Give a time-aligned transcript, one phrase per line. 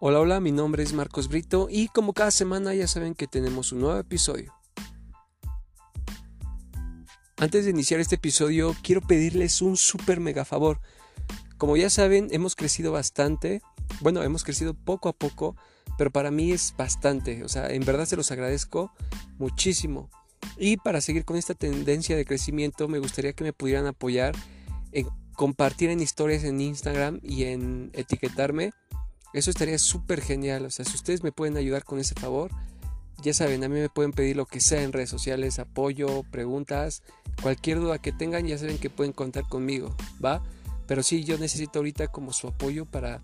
[0.00, 3.72] Hola, hola, mi nombre es Marcos Brito y como cada semana ya saben que tenemos
[3.72, 4.54] un nuevo episodio.
[7.36, 10.80] Antes de iniciar este episodio quiero pedirles un super mega favor.
[11.56, 13.60] Como ya saben, hemos crecido bastante.
[14.00, 15.56] Bueno, hemos crecido poco a poco,
[15.96, 17.42] pero para mí es bastante.
[17.42, 18.92] O sea, en verdad se los agradezco
[19.36, 20.10] muchísimo.
[20.56, 24.36] Y para seguir con esta tendencia de crecimiento, me gustaría que me pudieran apoyar
[24.92, 28.70] en compartir en historias en Instagram y en etiquetarme.
[29.32, 30.64] Eso estaría súper genial.
[30.64, 32.50] O sea, si ustedes me pueden ayudar con ese favor,
[33.22, 37.02] ya saben, a mí me pueden pedir lo que sea en redes sociales, apoyo, preguntas,
[37.42, 40.42] cualquier duda que tengan, ya saben que pueden contar conmigo, ¿va?
[40.86, 43.20] Pero sí, yo necesito ahorita como su apoyo para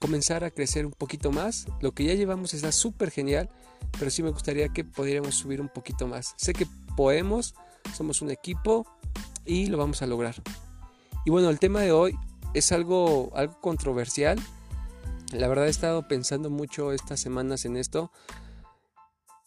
[0.00, 1.66] comenzar a crecer un poquito más.
[1.80, 3.48] Lo que ya llevamos está súper genial,
[3.98, 6.34] pero sí me gustaría que pudiéramos subir un poquito más.
[6.36, 7.54] Sé que podemos,
[7.96, 8.86] somos un equipo
[9.44, 10.34] y lo vamos a lograr.
[11.24, 12.16] Y bueno, el tema de hoy
[12.54, 14.38] es algo, algo controversial.
[15.30, 18.10] La verdad he estado pensando mucho estas semanas en esto.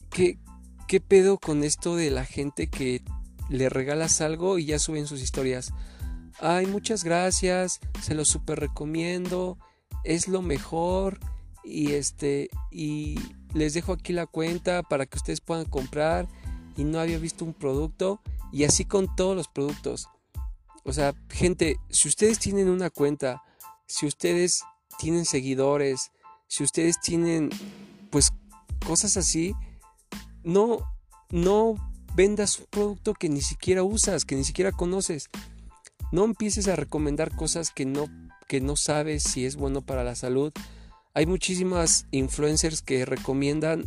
[0.10, 0.40] ¿Qué,
[0.88, 3.04] ¿Qué pedo con esto de la gente que
[3.50, 5.74] le regalas algo y ya suben sus historias?
[6.40, 9.58] Ay, muchas gracias, se lo super recomiendo,
[10.04, 11.20] es lo mejor
[11.64, 13.20] y este y
[13.54, 16.28] les dejo aquí la cuenta para que ustedes puedan comprar
[16.76, 20.10] y no había visto un producto y así con todos los productos.
[20.84, 23.42] O sea, gente, si ustedes tienen una cuenta,
[23.86, 24.64] si ustedes
[24.98, 26.12] tienen seguidores,
[26.48, 27.50] si ustedes tienen
[28.10, 28.32] pues
[28.86, 29.54] cosas así,
[30.44, 30.80] no
[31.30, 31.76] no
[32.16, 35.30] vendas un producto que ni siquiera usas, que ni siquiera conoces.
[36.12, 38.06] No empieces a recomendar cosas que no
[38.48, 40.52] que no sabes si es bueno para la salud.
[41.16, 43.86] Hay muchísimas influencers que recomiendan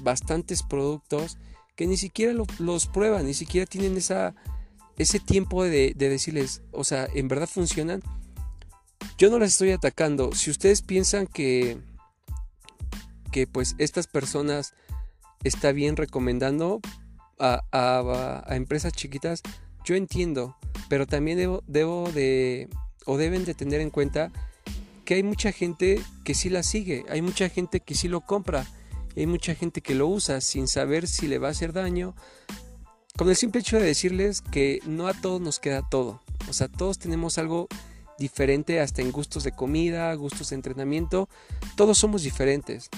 [0.00, 1.38] bastantes productos
[1.76, 4.34] que ni siquiera los prueban, ni siquiera tienen esa
[4.96, 8.02] ese tiempo de, decirles, o sea, ¿en verdad funcionan?
[9.16, 10.32] Yo no las estoy atacando.
[10.34, 11.78] Si ustedes piensan que,
[13.30, 14.74] que pues estas personas
[15.44, 16.80] está bien recomendando
[17.38, 19.42] a, a, empresas chiquitas,
[19.84, 20.56] yo entiendo,
[20.88, 22.68] pero también debo, debo de,
[23.06, 24.32] o deben de tener en cuenta
[25.04, 28.66] que hay mucha gente que sí la sigue, hay mucha gente que sí lo compra,
[29.16, 32.14] hay mucha gente que lo usa sin saber si le va a hacer daño,
[33.16, 36.20] con el simple hecho de decirles que no a todos nos queda todo.
[36.48, 37.68] O sea, todos tenemos algo
[38.18, 41.28] diferente hasta en gustos de comida, gustos de entrenamiento.
[41.76, 42.88] Todos somos diferentes.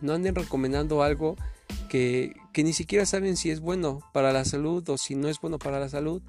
[0.00, 1.36] No anden recomendando algo
[1.88, 5.40] que, que ni siquiera saben si es bueno para la salud o si no es
[5.40, 6.22] bueno para la salud.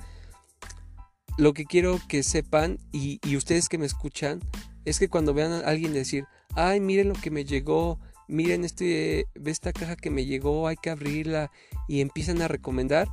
[1.38, 4.42] Lo que quiero que sepan y, y ustedes que me escuchan
[4.86, 6.26] es que cuando vean a alguien decir,
[6.56, 10.90] ay, miren lo que me llegó, miren este, esta caja que me llegó, hay que
[10.90, 11.52] abrirla
[11.88, 13.08] y empiezan a recomendar,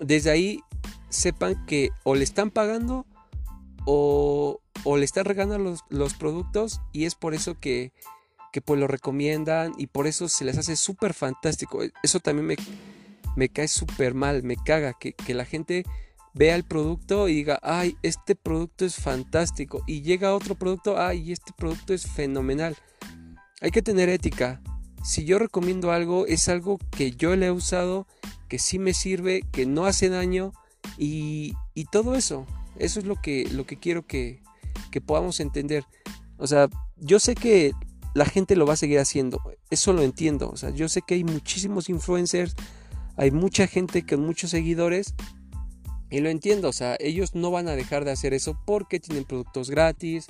[0.00, 0.60] desde ahí
[1.08, 3.06] sepan que o le están pagando
[3.90, 4.60] o,
[4.96, 7.92] le están regalando los, los, productos y es por eso que,
[8.52, 11.80] que pues lo recomiendan y por eso se les hace súper fantástico.
[12.02, 12.56] Eso también me,
[13.34, 15.84] me cae súper mal, me caga que, que la gente
[16.34, 19.82] vea el producto y diga, ay, este producto es fantástico.
[19.86, 22.76] Y llega otro producto, ay, este producto es fenomenal.
[23.62, 24.60] Hay que tener ética.
[25.02, 28.06] Si yo recomiendo algo, es algo que yo le he usado,
[28.48, 30.52] que sí me sirve, que no hace daño
[30.98, 32.46] y, y todo eso.
[32.78, 34.42] Eso es lo que, lo que quiero que,
[34.90, 35.84] que podamos entender.
[36.36, 37.72] O sea, yo sé que
[38.14, 39.40] la gente lo va a seguir haciendo.
[39.70, 40.50] Eso lo entiendo.
[40.50, 42.54] O sea, yo sé que hay muchísimos influencers,
[43.16, 45.14] hay mucha gente con muchos seguidores.
[46.10, 49.24] Y lo entiendo, o sea, ellos no van a dejar de hacer eso porque tienen
[49.24, 50.26] productos gratis,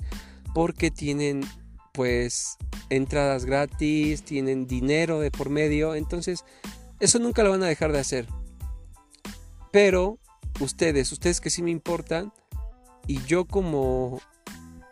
[0.53, 1.41] porque tienen
[1.93, 2.57] pues
[2.89, 6.43] entradas gratis, tienen dinero de por medio, entonces
[6.99, 8.27] eso nunca lo van a dejar de hacer.
[9.71, 10.19] Pero
[10.59, 12.33] ustedes, ustedes que sí me importan
[13.07, 14.21] y yo como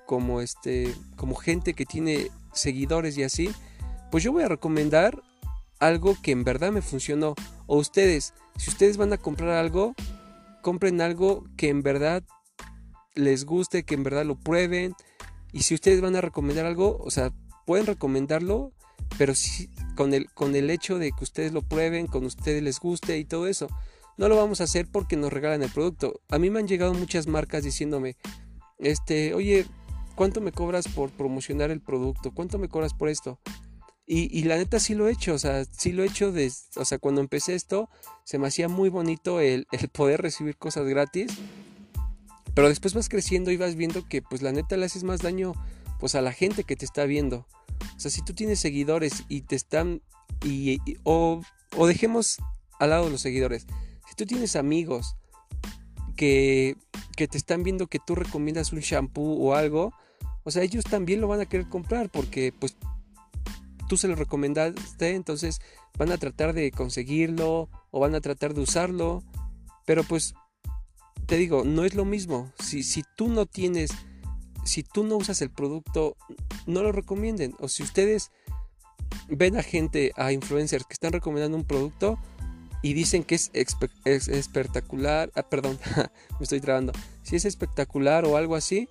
[0.05, 3.50] como este como gente que tiene seguidores y así,
[4.11, 5.22] pues yo voy a recomendar
[5.79, 7.35] algo que en verdad me funcionó
[7.67, 9.94] o ustedes, si ustedes van a comprar algo,
[10.61, 12.23] compren algo que en verdad
[13.16, 14.96] les guste, que en verdad lo prueben,
[15.52, 17.31] y si ustedes van a recomendar algo, o sea,
[17.66, 18.72] pueden recomendarlo,
[19.17, 22.79] pero sí, con, el, con el hecho de que ustedes lo prueben, con ustedes les
[22.79, 23.67] guste y todo eso.
[24.17, 26.22] No lo vamos a hacer porque nos regalan el producto.
[26.29, 28.17] A mí me han llegado muchas marcas diciéndome,
[28.79, 29.66] este, oye,
[30.16, 32.31] ¿cuánto me cobras por promocionar el producto?
[32.34, 33.40] ¿Cuánto me cobras por esto?
[34.09, 36.34] Y, la neta sí lo he hecho, o sea, sí lo he hecho,
[36.78, 37.90] o sea, cuando empecé esto,
[38.23, 41.37] se me hacía muy bonito el, poder recibir cosas gratis
[42.58, 45.53] pero después vas creciendo y vas viendo que pues la neta le haces más daño
[45.99, 47.46] pues a la gente que te está viendo.
[47.96, 50.02] O sea, si tú tienes seguidores y te están
[50.43, 51.40] y, o,
[51.85, 52.37] dejemos
[52.79, 53.67] al lado los seguidores.
[54.08, 55.16] Si tú tienes amigos
[56.16, 56.76] que,
[57.16, 59.94] que te están viendo que tú recomiendas un shampoo o algo,
[60.44, 62.78] o sea, ellos también lo van a querer comprar porque pues
[63.88, 65.59] tú se lo recomendaste, entonces
[65.98, 69.24] van a tratar de conseguirlo o van a tratar de usarlo,
[69.86, 70.36] pero pues
[71.26, 72.52] te digo, no es lo mismo.
[72.64, 73.92] Si, si tú no tienes,
[74.64, 76.16] si tú no usas el producto,
[76.66, 77.54] no lo recomienden.
[77.59, 78.32] O si ustedes
[79.28, 82.18] ven a gente, a influencers que están recomendando un producto
[82.82, 83.52] y dicen que es,
[84.06, 85.79] espectacular, ah, perdón,
[86.40, 86.94] me estoy trabando,
[87.24, 88.88] si es espectacular o algo así,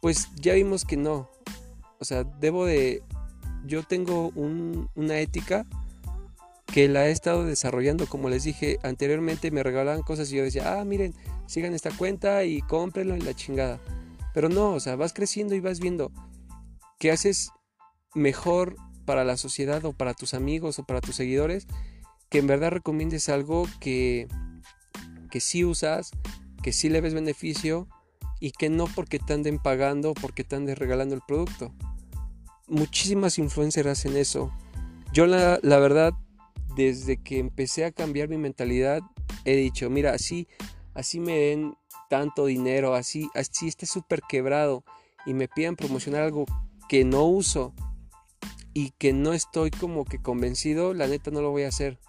[0.00, 1.28] pues ya vimos que no.
[2.00, 3.02] O sea, debo de,
[3.64, 5.66] yo tengo una ética
[6.66, 10.80] que la he estado desarrollando, como les dije anteriormente, me regalaban cosas y yo decía,
[10.80, 11.14] ah, miren,
[11.46, 13.80] sigan esta cuenta y cómprenlo en la chingada.
[14.34, 16.12] Pero no, o sea, vas creciendo y vas viendo
[16.98, 17.50] que haces
[18.14, 21.66] mejor para la sociedad o para tus amigos o para tus seguidores,
[22.28, 24.28] que en verdad recomiendes algo que,
[25.30, 26.10] que sí usas,
[26.62, 27.88] que sí le ves beneficio
[28.40, 31.72] y que no porque te anden pagando porque te anden regalando el producto.
[32.66, 34.52] Muchísimas influencers hacen eso.
[35.12, 36.12] Yo la, la verdad,
[36.76, 39.00] desde que empecé a cambiar mi mentalidad,
[39.44, 40.46] he dicho, mira, así
[40.98, 41.76] así me den
[42.10, 44.82] tanto dinero, así, así esté súper quebrado
[45.26, 46.44] y me pidan promocionar algo
[46.88, 47.72] que no uso
[48.74, 52.00] y que no estoy como que convencido, la neta no lo voy a hacer.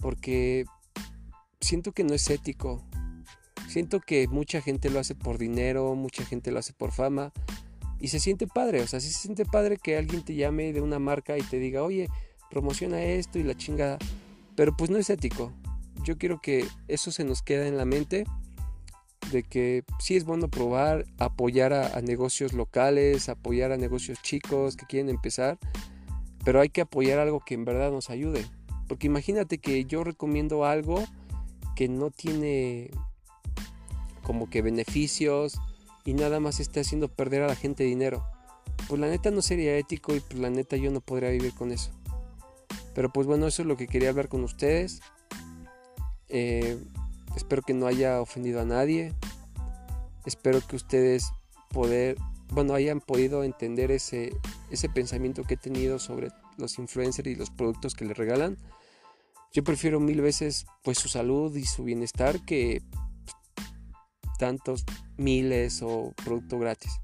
[0.00, 0.64] Porque
[1.60, 2.84] siento que no es ético.
[3.68, 7.32] Siento que mucha gente lo hace por dinero, mucha gente lo hace por fama.
[8.00, 10.80] Y se siente padre, o sea, sí se siente padre que alguien te llame de
[10.80, 12.08] una marca y te diga, oye,
[12.50, 13.98] promociona esto y la chingada.
[14.56, 15.52] Pero pues no es ético
[16.02, 18.24] yo quiero que eso se nos quede en la mente
[19.32, 24.86] de que sí es bueno probar, apoyar a, negocios locales, apoyar a negocios chicos que
[24.86, 25.58] quieren empezar,
[26.44, 28.44] pero hay que apoyar algo que en verdad nos ayude.
[28.90, 31.04] Porque imagínate que yo recomiendo algo
[31.76, 32.90] que no tiene
[34.24, 35.60] como que beneficios
[36.04, 38.26] y nada más está haciendo perder a la gente dinero.
[38.88, 41.70] Pues la neta no sería ético y pues la neta yo no podría vivir con
[41.70, 41.92] eso.
[42.92, 45.02] Pero pues bueno, eso es lo que quería hablar con ustedes.
[46.28, 46.76] Eh,
[47.36, 49.14] espero que no haya ofendido a nadie.
[50.26, 51.30] Espero que ustedes
[51.68, 52.16] poder,
[52.52, 54.36] bueno, hayan podido entender ese,
[54.68, 58.58] ese pensamiento que he tenido sobre los influencers y los productos que les regalan.
[59.52, 62.82] Yo prefiero mil veces pues su salud y su bienestar que
[64.38, 64.84] tantos
[65.16, 67.00] miles o producto gratis.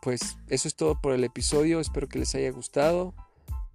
[0.00, 3.14] Pues eso es todo por el episodio, espero que les haya gustado.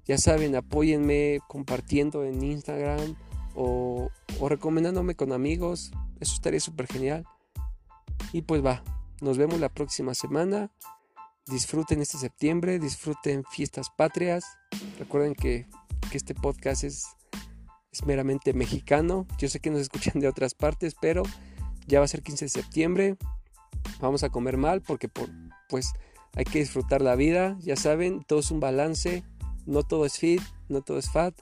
[0.05, 3.15] Ya saben, apóyenme compartiendo en Instagram,
[3.57, 4.09] o,
[4.47, 5.91] recomendándome con amigos.
[6.19, 7.25] Eso estaría súper genial.
[8.31, 8.83] Y pues va,
[9.19, 10.71] nos vemos la próxima semana.
[11.47, 14.45] Disfruten este septiembre, disfruten fiestas patrias.
[14.99, 15.67] Recuerden que,
[16.17, 17.05] este podcast es,
[17.91, 19.25] es, meramente mexicano.
[19.37, 21.23] Yo sé que nos escuchan de otras partes, pero
[21.87, 23.17] ya va a ser 15 de septiembre.
[24.01, 25.29] Vamos a comer mal porque por,
[25.69, 25.93] pues
[26.35, 27.57] hay que disfrutar la vida.
[27.61, 29.23] Ya saben, todo es un balance.
[29.65, 31.33] No todo es fit, no todo es fat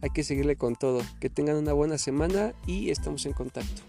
[0.00, 1.02] hay que seguirle con todo.
[1.20, 3.82] Que tengan una buena semana y estamos en contacto.